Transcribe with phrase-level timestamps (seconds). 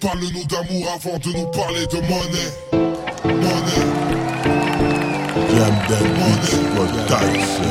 [0.00, 2.50] Parle-nous d'amour avant de nous parler de monnaie.
[3.24, 3.84] Monnaie.
[5.54, 6.08] Jam them
[6.74, 7.64] production.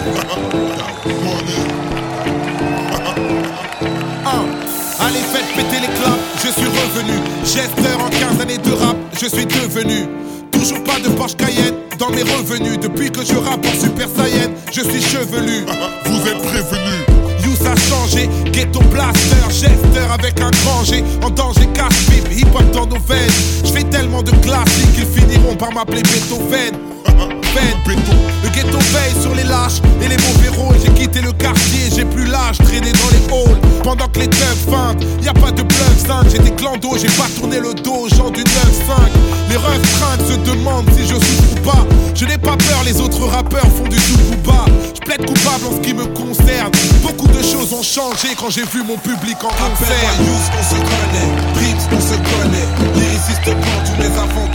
[1.06, 1.68] Monnaie.
[4.26, 5.06] Un.
[5.06, 7.20] Allez, faites péter les claps, je suis revenu.
[7.44, 10.08] Gesteur en 15 années de rap, je suis devenu.
[10.52, 12.80] Toujours pas de Porsche Cayenne dans mes revenus.
[12.80, 15.66] Depuis que je rappe en Super Saiyan, je suis chevelu.
[16.06, 17.23] Vous êtes prévenus.
[17.64, 22.88] Youth a changé, ghetto blaster, gesteur avec un grand G, en danger casse-pipe, hip-hop dans
[22.88, 23.32] nos veines.
[23.64, 26.74] Je fais tellement de classiques qu'ils finiront par m'appeler Beethoven.
[27.86, 28.18] Béton.
[28.44, 30.76] Le ghetto veille sur les lâches et les mauvais rôles.
[30.84, 33.60] J'ai quitté le quartier, j'ai plus l'âge, traîné dans les halls.
[33.84, 35.62] Pendant que les thugs feintent, y a pas de
[36.04, 36.30] plug 5.
[36.30, 38.46] J'ai des clans j'ai pas tourné le dos aux gens du 9-5.
[39.50, 41.86] Les refs craintent, se demandent si je souffre ou pas.
[42.16, 44.66] Je n'ai pas peur, les autres rappeurs font du tout ou bas.
[44.94, 46.72] Je plaide coupable en ce qui me concerne.
[47.02, 50.14] Beaucoup de choses ont changé quand j'ai vu mon public en concert.
[50.20, 54.48] Youth, on se connaît, Bricks, on se connaît, lyriciste tous mes avant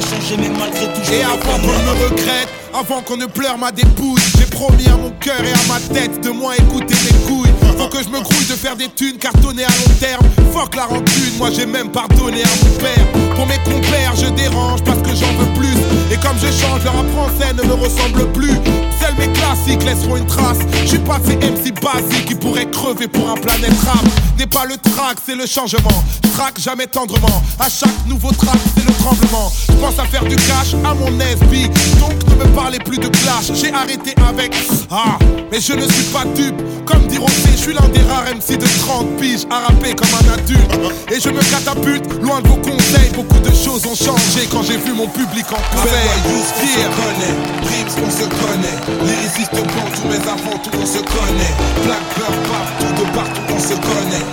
[0.00, 4.20] changé mais malgré tout Et avant qu'on me regrette, avant qu'on ne pleure ma dépouille,
[4.38, 7.52] j'ai promis à mon cœur et à ma tête de moins écouter mes couilles.
[7.78, 10.26] Faut que je me grouille de faire des thunes cartonnées à long terme.
[10.52, 13.06] Fuck la rancune, moi j'ai même pardonné à mon père.
[13.36, 15.76] Pour mes compères, je dérange parce que j'en veux plus.
[16.12, 18.54] Et comme je change, le rap français ne me ressemble plus.
[19.00, 20.58] Seuls mes classiques laisseront une trace.
[20.82, 24.04] Je suis pas ces MC basiques qui pourraient crever pour un planète rap.
[24.38, 26.04] N'est pas le track, c'est le changement.
[26.34, 27.42] Traque jamais tendrement.
[27.58, 29.50] À chaque nouveau track, c'est le tremblement.
[29.88, 31.62] Pense à faire du cash à mon SB.
[31.98, 33.50] Donc ne me parlez plus de clash.
[33.54, 34.54] J'ai arrêté avec.
[34.90, 35.18] Ah,
[35.50, 36.60] mais je ne suis pas dupe.
[36.84, 40.12] Comme dit Rossé, je suis l'un des rares MC de 30 piges à rapper comme
[40.12, 40.74] un adulte.
[41.10, 43.08] Et je me catapulte loin de vos conseils.
[43.14, 47.34] Beaucoup de choses ont changé quand j'ai vu mon public en Youth, on se connaît,
[47.62, 52.30] Bricks, on se connaît, lyriciste blanc, tous mes avant tout on se connaît, Black Bear,
[52.46, 54.24] Pap, tout de partout on se connaît,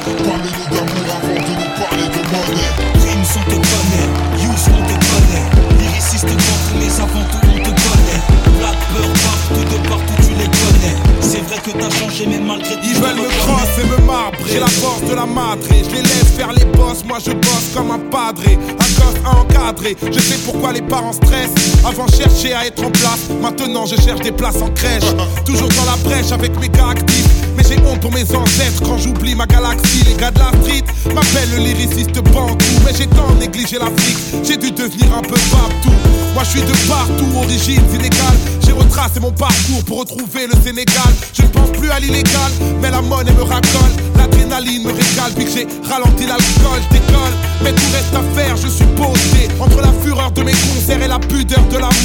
[12.55, 15.95] malgré Ils veulent me cross et me marbrer J'ai la force de la madré Je
[15.95, 19.95] les laisse faire les boss Moi je bosse comme un padré Un gosse à encadrer.
[20.11, 21.53] Je sais pourquoi les parents stressent.
[21.85, 23.29] Avant chercher à être en place.
[23.41, 25.03] Maintenant je cherche des places en crèche.
[25.45, 27.34] Toujours dans la brèche avec mes gars actifs
[27.67, 30.03] j'ai honte pour mes ancêtres quand j'oublie ma galaxie.
[30.05, 30.83] Les gars de la street
[31.13, 32.65] m'appellent le lyriciste bantou.
[32.85, 35.95] Mais j'ai tant négligé l'Afrique, j'ai dû devenir un peu partout.
[36.33, 38.37] Moi je suis de partout, origine sénégale.
[38.65, 41.13] J'ai retracé mon parcours pour retrouver le Sénégal.
[41.33, 43.93] Je ne pense plus à l'illégal, mais la monnaie me racole.
[44.17, 46.81] L'adrénaline me régale, puis que j'ai ralenti l'alcool.
[46.89, 49.47] Je décolle, mais tout reste à faire, je suis posté.
[49.59, 52.03] Entre la fureur de mes concerts et la pudeur de la mosquée.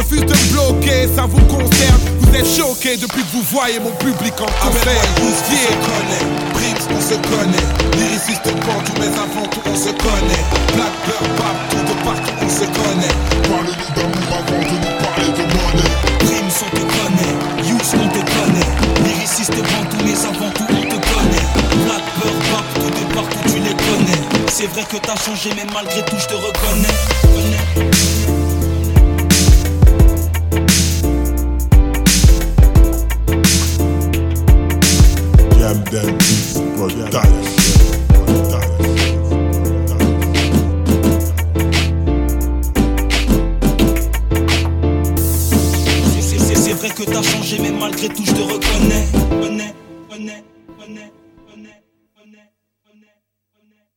[0.00, 2.00] refuse de me bloquer, ça vous concerne.
[2.20, 5.02] Vous êtes choqués depuis que vous voyez mon public en Avec concert.
[5.20, 5.44] Youth,
[5.88, 7.66] on on se connaît,
[7.98, 10.44] lyriciste tous mes avant tout on se connaît,
[10.74, 13.14] Black Bear, Pap, tout de partout on se connaît,
[13.48, 15.94] Parle-nous d'amour avant de nous parler de monnaie.
[16.20, 18.70] Prims, on te connaît, Youth, on te connaît,
[19.04, 21.46] lyriciste tous mes avant tout on te connaît,
[21.84, 25.66] Black Bear, Pap, tout de partout tu les connais, c'est vrai que t'as changé mais
[25.72, 28.09] malgré tout je te reconnais.
[47.00, 49.06] que t'as changé, mais malgré tout, je te reconnais.
[49.42, 49.74] Honnête,
[50.10, 50.44] honnête,
[50.78, 51.12] honnête,
[51.52, 51.84] honnête,
[52.16, 52.52] honnête,
[52.84, 53.22] honnête,
[53.56, 53.88] honnête.